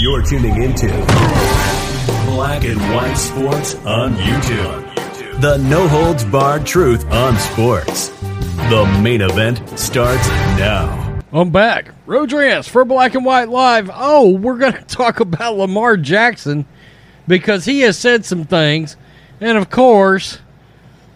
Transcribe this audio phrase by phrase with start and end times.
[0.00, 0.86] You're tuning into
[2.24, 5.40] Black and White Sports on YouTube.
[5.42, 8.08] The no holds barred truth on sports.
[8.70, 10.26] The main event starts
[10.56, 11.20] now.
[11.34, 11.90] I'm back.
[12.06, 13.90] Rodriguez for Black and White Live.
[13.92, 16.64] Oh, we're going to talk about Lamar Jackson
[17.28, 18.96] because he has said some things.
[19.38, 20.38] And of course,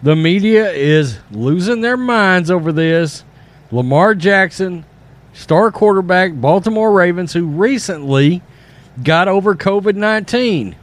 [0.02, 3.24] the media is losing their minds over this.
[3.71, 4.85] Lamar Jackson,
[5.32, 8.43] star quarterback, Baltimore Ravens, who recently
[9.02, 10.76] got over COVID 19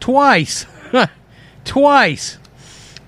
[0.00, 0.66] twice.
[1.64, 2.38] twice.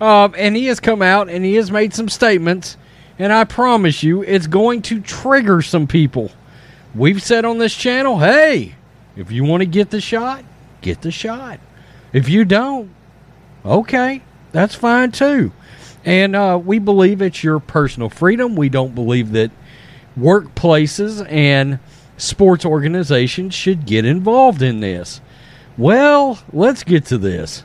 [0.01, 2.77] Um, and he has come out and he has made some statements.
[3.19, 6.31] And I promise you, it's going to trigger some people.
[6.95, 8.75] We've said on this channel hey,
[9.17, 10.45] if you want to get the shot,
[10.83, 11.61] get the shot.
[12.13, 12.91] If you don't,
[13.65, 15.53] okay, that's fine too.
[16.05, 18.55] And uh, we believe it's your personal freedom.
[18.55, 19.51] We don't believe that
[20.19, 21.79] workplaces and
[22.17, 25.21] sports organizations should get involved in this.
[25.77, 27.65] Well, let's get to this.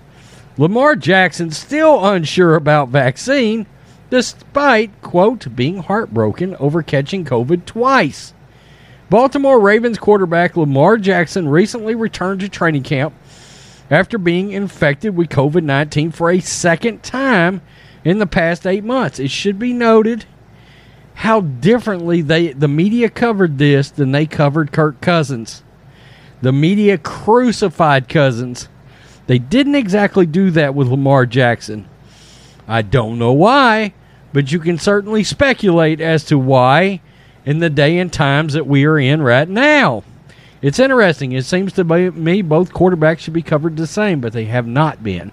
[0.58, 3.66] Lamar Jackson still unsure about vaccine
[4.10, 8.34] despite quote being heartbroken over catching COVID twice.
[9.10, 13.14] Baltimore Ravens quarterback Lamar Jackson recently returned to training camp
[13.90, 17.62] after being infected with COVID 19 for a second time
[18.04, 19.20] in the past eight months.
[19.20, 20.26] It should be noted
[21.16, 25.64] how differently they the media covered this than they covered Kirk Cousins.
[26.42, 28.68] The media crucified Cousins.
[29.28, 31.88] They didn't exactly do that with Lamar Jackson.
[32.68, 33.94] I don't know why,
[34.34, 37.02] but you can certainly speculate as to why
[37.46, 40.04] in the day and times that we are in right now.
[40.62, 41.32] It's interesting.
[41.32, 45.04] It seems to me both quarterbacks should be covered the same, but they have not
[45.04, 45.32] been.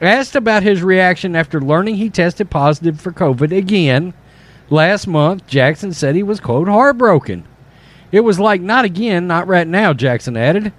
[0.00, 4.14] Asked about his reaction after learning he tested positive for COVID again
[4.72, 7.44] last month, Jackson said he was, quote, heartbroken.
[8.10, 10.72] It was like, not again, not right now, Jackson added.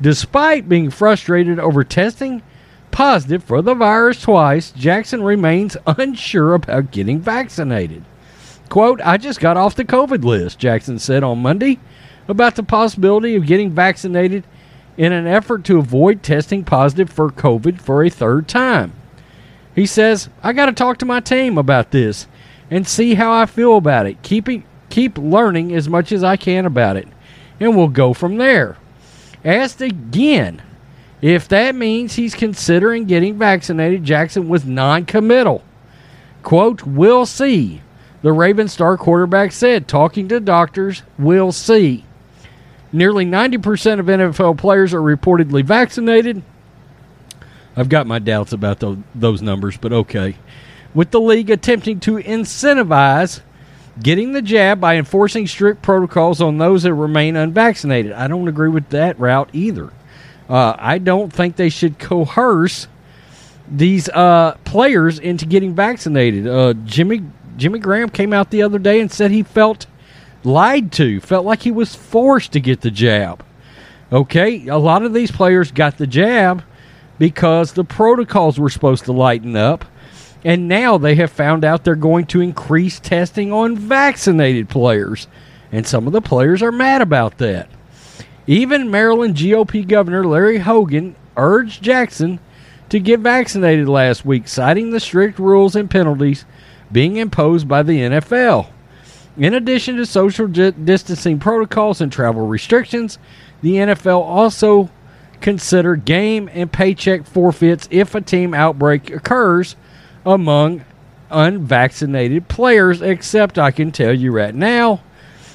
[0.00, 2.42] Despite being frustrated over testing
[2.90, 8.04] positive for the virus twice, Jackson remains unsure about getting vaccinated.
[8.68, 11.78] Quote, I just got off the COVID list, Jackson said on Monday
[12.28, 14.44] about the possibility of getting vaccinated
[14.96, 18.92] in an effort to avoid testing positive for COVID for a third time.
[19.74, 22.26] He says, I got to talk to my team about this
[22.70, 24.22] and see how I feel about it.
[24.22, 27.08] Keep, it, keep learning as much as I can about it,
[27.60, 28.76] and we'll go from there.
[29.44, 30.62] Asked again
[31.20, 35.64] if that means he's considering getting vaccinated, Jackson was non committal.
[36.42, 37.82] Quote, we'll see.
[38.22, 42.04] The Raven star quarterback said, talking to doctors, we'll see.
[42.92, 46.42] Nearly 90% of NFL players are reportedly vaccinated.
[47.76, 48.82] I've got my doubts about
[49.14, 50.36] those numbers, but okay.
[50.94, 53.40] With the league attempting to incentivize
[54.02, 58.12] getting the jab by enforcing strict protocols on those that remain unvaccinated.
[58.12, 59.92] I don't agree with that route either.
[60.48, 62.88] Uh, I don't think they should coerce
[63.70, 66.46] these uh, players into getting vaccinated.
[66.46, 67.22] Uh, Jimmy
[67.56, 69.86] Jimmy Graham came out the other day and said he felt
[70.44, 73.44] lied to, felt like he was forced to get the jab.
[74.12, 76.62] Okay, a lot of these players got the jab
[77.18, 79.84] because the protocols were supposed to lighten up,
[80.44, 85.26] and now they have found out they're going to increase testing on vaccinated players,
[85.72, 87.68] and some of the players are mad about that.
[88.46, 92.40] Even Maryland GOP Governor Larry Hogan urged Jackson
[92.88, 96.44] to get vaccinated last week, citing the strict rules and penalties
[96.90, 98.68] being imposed by the NFL.
[99.36, 103.18] In addition to social distancing protocols and travel restrictions,
[103.60, 104.90] the NFL also
[105.40, 109.76] consider game and paycheck forfeits if a team outbreak occurs
[110.28, 110.84] among
[111.30, 115.02] unvaccinated players, except I can tell you right now,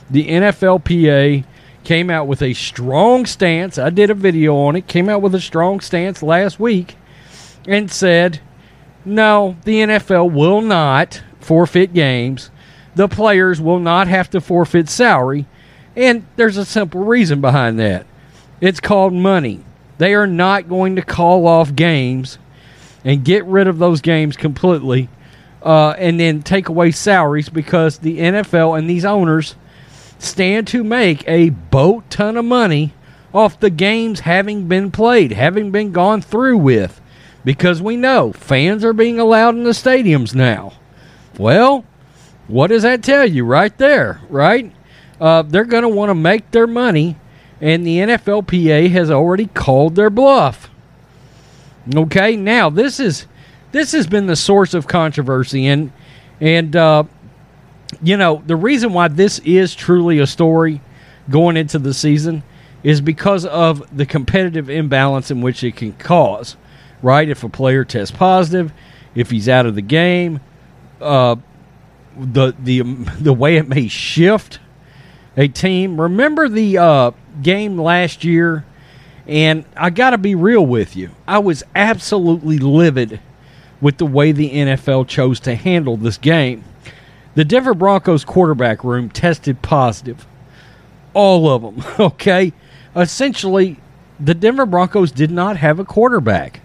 [0.09, 1.45] the NFLPA
[1.83, 3.77] came out with a strong stance.
[3.77, 6.95] I did a video on it, came out with a strong stance last week
[7.67, 8.39] and said,
[9.05, 12.51] no, the NFL will not forfeit games
[12.95, 15.45] the players will not have to forfeit salary.
[15.95, 18.05] And there's a simple reason behind that
[18.61, 19.63] it's called money.
[19.97, 22.37] They are not going to call off games
[23.03, 25.09] and get rid of those games completely
[25.63, 29.55] uh, and then take away salaries because the NFL and these owners
[30.19, 32.93] stand to make a boat ton of money
[33.33, 37.01] off the games having been played, having been gone through with,
[37.43, 40.73] because we know fans are being allowed in the stadiums now.
[41.37, 41.83] Well,
[42.47, 44.71] what does that tell you right there, right?
[45.19, 47.17] Uh, they're going to want to make their money,
[47.59, 50.69] and the NFLPA has already called their bluff.
[51.93, 53.27] Okay, now this is
[53.71, 55.91] this has been the source of controversy, and
[56.39, 57.03] and uh,
[58.01, 60.81] you know the reason why this is truly a story
[61.29, 62.43] going into the season
[62.83, 66.55] is because of the competitive imbalance in which it can cause.
[67.01, 68.71] Right, if a player tests positive,
[69.13, 70.39] if he's out of the game,
[71.01, 71.35] uh,
[72.17, 72.81] the the
[73.19, 74.59] the way it may shift
[75.35, 75.99] a team.
[75.99, 78.65] Remember the uh, game last year,
[79.27, 81.11] and I got to be real with you.
[81.27, 83.19] I was absolutely livid
[83.79, 86.63] with the way the NFL chose to handle this game.
[87.35, 90.25] The Denver Broncos quarterback room tested positive.
[91.13, 92.53] All of them, okay?
[92.95, 93.77] Essentially,
[94.19, 96.61] the Denver Broncos did not have a quarterback.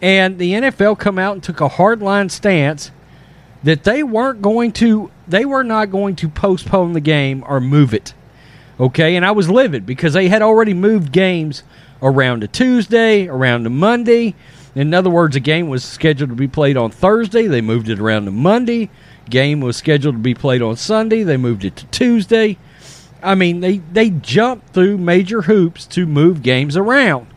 [0.00, 2.90] And the NFL come out and took a hardline stance
[3.62, 7.94] that they weren't going to they were not going to postpone the game or move
[7.94, 8.12] it.
[8.78, 9.16] Okay?
[9.16, 11.62] And I was livid because they had already moved games
[12.02, 14.34] around a Tuesday, around a Monday.
[14.74, 17.46] In other words, a game was scheduled to be played on Thursday.
[17.46, 18.90] They moved it around to Monday.
[19.30, 21.22] Game was scheduled to be played on Sunday.
[21.22, 22.58] They moved it to Tuesday.
[23.22, 27.28] I mean, they, they jumped through major hoops to move games around.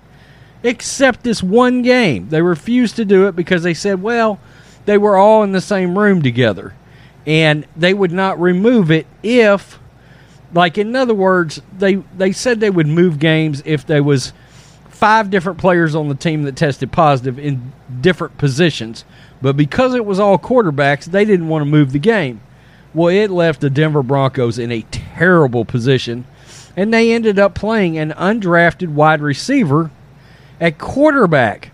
[0.64, 2.30] Except this one game.
[2.30, 4.40] They refused to do it because they said, well,
[4.86, 6.74] they were all in the same room together.
[7.26, 9.80] And they would not remove it if
[10.54, 14.34] like in other words, they they said they would move games if there was
[14.90, 17.72] five different players on the team that tested positive in
[18.02, 19.06] different positions.
[19.42, 22.42] But because it was all quarterbacks, they didn't want to move the game.
[22.94, 26.26] Well, it left the Denver Broncos in a terrible position,
[26.76, 29.92] and they ended up playing an undrafted wide receiver
[30.60, 31.72] at quarterback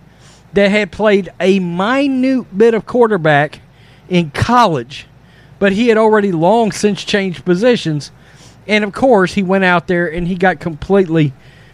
[0.54, 3.62] that had played a minute bit of quarterback
[4.10, 5.08] in college,
[5.60, 8.12] but he had already long since changed positions.
[8.68, 11.33] And of course, he went out there and he got completely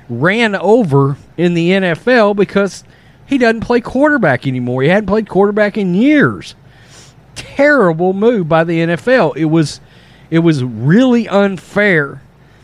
[0.09, 2.83] ran over in the NFL because
[3.25, 4.81] he doesn't play quarterback anymore.
[4.81, 6.55] He hadn't played quarterback in years.
[7.35, 9.37] Terrible move by the NFL.
[9.37, 9.79] It was
[10.31, 12.21] it was really unfair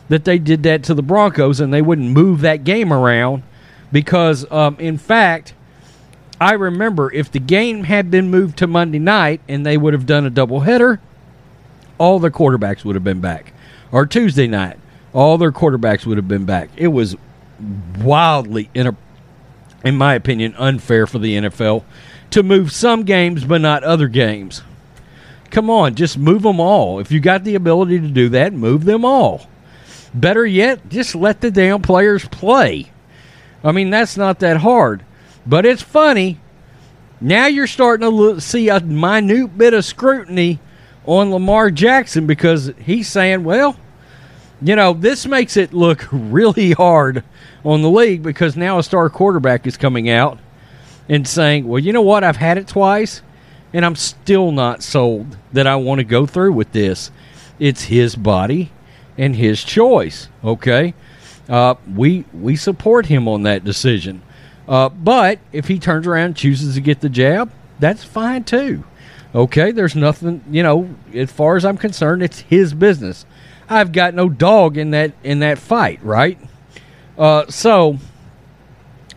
[0.09, 3.43] that they did that to the Broncos and they wouldn't move that game around
[3.91, 5.53] because um, in fact
[6.39, 10.05] I remember if the game had been moved to Monday night and they would have
[10.05, 10.99] done a doubleheader,
[11.97, 13.53] all the quarterbacks would have been back.
[13.95, 14.77] Or Tuesday night,
[15.13, 16.69] all their quarterbacks would have been back.
[16.75, 17.15] It was
[17.99, 18.97] wildly, in, a,
[19.85, 21.85] in my opinion, unfair for the NFL
[22.31, 24.63] to move some games but not other games.
[25.49, 26.99] Come on, just move them all.
[26.99, 29.47] If you got the ability to do that, move them all.
[30.13, 32.91] Better yet, just let the damn players play.
[33.63, 35.05] I mean, that's not that hard.
[35.47, 36.41] But it's funny.
[37.21, 40.59] Now you're starting to see a minute bit of scrutiny
[41.05, 43.77] on Lamar Jackson because he's saying, well,
[44.65, 47.23] you know, this makes it look really hard
[47.63, 50.39] on the league because now a star quarterback is coming out
[51.07, 52.23] and saying, well, you know what?
[52.23, 53.21] I've had it twice
[53.73, 57.11] and I'm still not sold that I want to go through with this.
[57.59, 58.71] It's his body
[59.17, 60.29] and his choice.
[60.43, 60.95] Okay.
[61.47, 64.23] Uh, we we support him on that decision.
[64.67, 68.83] Uh, but if he turns around and chooses to get the jab, that's fine too.
[69.35, 73.25] Okay, there's nothing, you know, as far as I'm concerned, it's his business.
[73.67, 76.37] I've got no dog in that in that fight, right?
[77.17, 77.97] Uh, so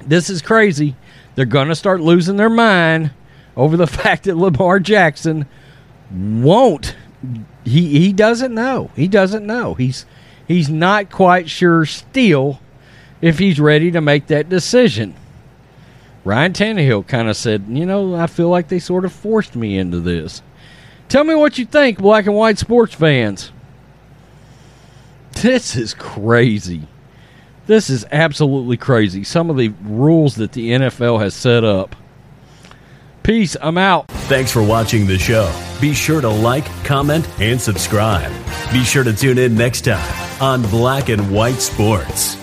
[0.05, 0.97] this is crazy.
[1.35, 3.11] They're gonna start losing their mind
[3.57, 5.47] over the fact that Lamar Jackson
[6.11, 6.97] won't.
[7.65, 8.91] He he doesn't know.
[8.97, 9.75] He doesn't know.
[9.75, 10.07] He's
[10.47, 12.61] he's not quite sure still
[13.21, 15.15] if he's ready to make that decision.
[16.25, 19.79] Ryan Tannehill kind of said, you know, I feel like they sort of forced me
[19.79, 20.43] into this.
[21.09, 23.51] Tell me what you think, black and white sports fans.
[25.43, 26.89] This is crazy.
[27.67, 29.23] This is absolutely crazy.
[29.25, 31.95] Some of the rules that the NFL has set up.
[33.23, 33.57] Peace.
[33.61, 34.09] I'm out.
[34.09, 35.53] Thanks for watching the show.
[35.81, 38.33] Be sure to like, comment, and subscribe.
[38.73, 42.37] Be sure to tune in next time on Black and White Sports.